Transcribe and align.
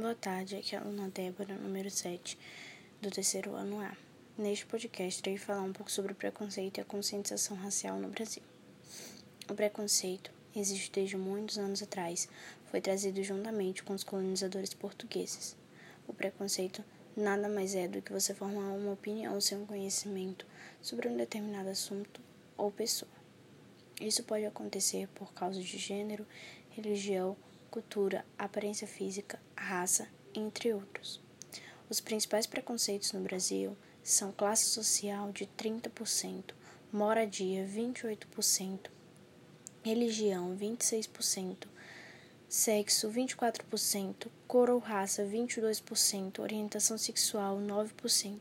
Boa 0.00 0.14
tarde, 0.14 0.54
aqui 0.54 0.76
é 0.76 0.78
a 0.78 0.80
aluna 0.80 1.08
Débora, 1.08 1.56
número 1.56 1.90
7, 1.90 2.38
do 3.02 3.10
terceiro 3.10 3.56
ano 3.56 3.80
A. 3.80 3.96
Neste 4.38 4.64
podcast, 4.64 5.20
irei 5.20 5.36
falar 5.36 5.62
um 5.62 5.72
pouco 5.72 5.90
sobre 5.90 6.12
o 6.12 6.14
preconceito 6.14 6.78
e 6.78 6.80
a 6.80 6.84
conscientização 6.84 7.56
racial 7.56 7.98
no 7.98 8.06
Brasil. 8.06 8.44
O 9.50 9.54
preconceito 9.54 10.30
existe 10.54 10.92
desde 10.92 11.16
muitos 11.16 11.58
anos 11.58 11.82
atrás, 11.82 12.28
foi 12.70 12.80
trazido 12.80 13.20
juntamente 13.24 13.82
com 13.82 13.92
os 13.92 14.04
colonizadores 14.04 14.72
portugueses. 14.72 15.56
O 16.06 16.14
preconceito 16.14 16.84
nada 17.16 17.48
mais 17.48 17.74
é 17.74 17.88
do 17.88 18.00
que 18.00 18.12
você 18.12 18.32
formar 18.32 18.70
uma 18.74 18.92
opinião 18.92 19.40
sem 19.40 19.58
um 19.58 19.66
conhecimento 19.66 20.46
sobre 20.80 21.08
um 21.08 21.16
determinado 21.16 21.70
assunto 21.70 22.20
ou 22.56 22.70
pessoa. 22.70 23.10
Isso 24.00 24.22
pode 24.22 24.46
acontecer 24.46 25.08
por 25.08 25.32
causa 25.32 25.60
de 25.60 25.76
gênero, 25.76 26.24
religião, 26.70 27.36
cultura, 27.70 28.24
aparência 28.36 28.86
física, 28.86 29.40
raça, 29.56 30.08
entre 30.34 30.72
outros. 30.72 31.20
Os 31.88 32.00
principais 32.00 32.46
preconceitos 32.46 33.12
no 33.12 33.20
Brasil 33.20 33.76
são 34.02 34.32
classe 34.32 34.66
social 34.66 35.32
de 35.32 35.46
30%, 35.46 36.52
moradia 36.92 37.66
28%, 37.66 38.90
religião 39.82 40.56
26%, 40.56 41.66
sexo 42.48 43.10
24%, 43.10 44.28
cor 44.46 44.70
ou 44.70 44.78
raça 44.78 45.24
22%, 45.24 46.38
orientação 46.40 46.96
sexual 46.96 47.58
9%. 47.58 48.38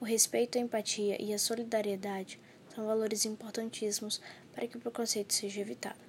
O 0.00 0.04
respeito, 0.04 0.58
a 0.58 0.60
empatia 0.60 1.20
e 1.22 1.32
a 1.32 1.38
solidariedade 1.38 2.38
são 2.74 2.86
valores 2.86 3.24
importantíssimos 3.24 4.20
para 4.52 4.66
que 4.66 4.76
o 4.76 4.80
preconceito 4.80 5.32
seja 5.32 5.60
evitado. 5.60 6.05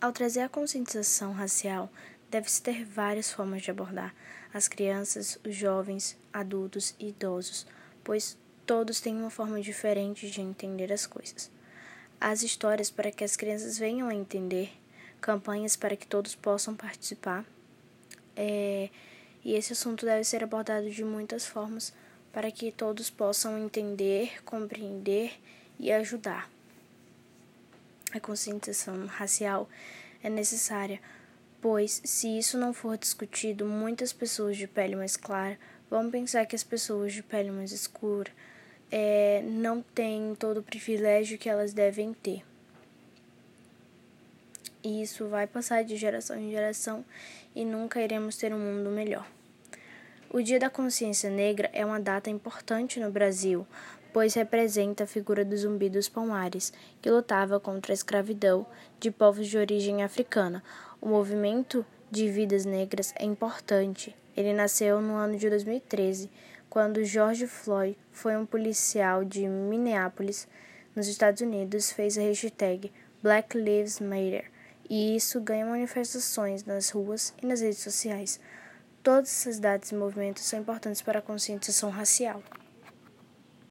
Ao 0.00 0.12
trazer 0.12 0.40
a 0.40 0.48
conscientização 0.48 1.32
racial, 1.32 1.90
deve-se 2.30 2.62
ter 2.62 2.86
várias 2.86 3.30
formas 3.30 3.60
de 3.60 3.70
abordar 3.70 4.14
as 4.52 4.66
crianças, 4.66 5.38
os 5.46 5.54
jovens, 5.54 6.16
adultos 6.32 6.94
e 6.98 7.08
idosos, 7.08 7.66
pois 8.02 8.38
todos 8.64 8.98
têm 8.98 9.14
uma 9.14 9.28
forma 9.28 9.60
diferente 9.60 10.30
de 10.30 10.40
entender 10.40 10.90
as 10.90 11.06
coisas. 11.06 11.50
As 12.18 12.42
histórias 12.42 12.90
para 12.90 13.12
que 13.12 13.22
as 13.22 13.36
crianças 13.36 13.76
venham 13.76 14.08
a 14.08 14.14
entender, 14.14 14.72
campanhas 15.20 15.76
para 15.76 15.94
que 15.94 16.06
todos 16.06 16.34
possam 16.34 16.74
participar, 16.74 17.44
é, 18.34 18.88
e 19.44 19.54
esse 19.54 19.74
assunto 19.74 20.06
deve 20.06 20.24
ser 20.24 20.42
abordado 20.42 20.88
de 20.88 21.04
muitas 21.04 21.44
formas 21.44 21.92
para 22.32 22.50
que 22.50 22.72
todos 22.72 23.10
possam 23.10 23.58
entender, 23.58 24.42
compreender 24.44 25.38
e 25.78 25.92
ajudar. 25.92 26.48
A 28.12 28.18
conscientização 28.18 29.06
racial 29.06 29.68
é 30.22 30.28
necessária, 30.28 31.00
pois, 31.60 32.02
se 32.04 32.38
isso 32.38 32.58
não 32.58 32.72
for 32.72 32.98
discutido, 32.98 33.64
muitas 33.66 34.12
pessoas 34.12 34.56
de 34.56 34.66
pele 34.66 34.96
mais 34.96 35.16
clara 35.16 35.58
vão 35.88 36.10
pensar 36.10 36.44
que 36.46 36.56
as 36.56 36.64
pessoas 36.64 37.12
de 37.12 37.22
pele 37.22 37.50
mais 37.50 37.72
escura 37.72 38.30
é, 38.90 39.42
não 39.44 39.80
têm 39.80 40.34
todo 40.34 40.58
o 40.58 40.62
privilégio 40.62 41.38
que 41.38 41.48
elas 41.48 41.72
devem 41.72 42.12
ter. 42.12 42.44
E 44.82 45.02
isso 45.02 45.28
vai 45.28 45.46
passar 45.46 45.84
de 45.84 45.96
geração 45.96 46.36
em 46.36 46.50
geração 46.50 47.04
e 47.54 47.64
nunca 47.64 48.00
iremos 48.00 48.36
ter 48.36 48.52
um 48.52 48.58
mundo 48.58 48.90
melhor. 48.90 49.26
O 50.32 50.40
Dia 50.40 50.60
da 50.60 50.70
Consciência 50.70 51.28
Negra 51.28 51.68
é 51.72 51.84
uma 51.84 51.98
data 51.98 52.30
importante 52.30 53.00
no 53.00 53.10
Brasil, 53.10 53.66
pois 54.12 54.34
representa 54.34 55.02
a 55.02 55.06
figura 55.06 55.44
do 55.44 55.56
Zumbi 55.56 55.90
dos 55.90 56.08
Palmares, 56.08 56.72
que 57.02 57.10
lutava 57.10 57.58
contra 57.58 57.92
a 57.92 57.94
escravidão 57.94 58.64
de 59.00 59.10
povos 59.10 59.48
de 59.48 59.58
origem 59.58 60.04
africana. 60.04 60.62
O 61.00 61.08
movimento 61.08 61.84
de 62.08 62.28
vidas 62.28 62.64
negras 62.64 63.12
é 63.16 63.24
importante. 63.24 64.14
Ele 64.36 64.52
nasceu 64.52 65.00
no 65.00 65.14
ano 65.14 65.36
de 65.36 65.50
2013, 65.50 66.30
quando 66.68 67.02
George 67.02 67.48
Floyd 67.48 67.98
foi 68.12 68.36
um 68.36 68.46
policial 68.46 69.24
de 69.24 69.48
Minneapolis, 69.48 70.46
nos 70.94 71.08
Estados 71.08 71.40
Unidos, 71.40 71.90
fez 71.90 72.16
a 72.16 72.20
hashtag 72.20 72.92
Black 73.20 73.58
Lives 73.58 73.98
Matter, 73.98 74.48
e 74.88 75.16
isso 75.16 75.40
ganha 75.40 75.66
manifestações 75.66 76.64
nas 76.64 76.90
ruas 76.90 77.34
e 77.42 77.46
nas 77.46 77.60
redes 77.60 77.80
sociais. 77.80 78.38
Todas 79.02 79.30
essas 79.30 79.58
datas 79.58 79.92
e 79.92 79.94
movimentos 79.94 80.44
são 80.44 80.60
importantes 80.60 81.00
para 81.00 81.20
a 81.20 81.22
conscientização 81.22 81.88
racial. 81.88 82.42